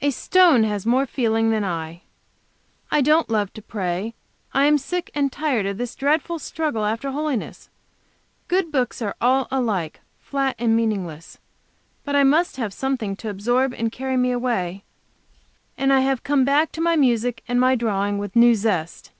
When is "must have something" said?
12.24-13.14